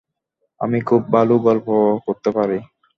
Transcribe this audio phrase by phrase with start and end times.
[0.61, 1.67] আমি খুব ভালো গল্প
[2.05, 2.57] করতে পারি।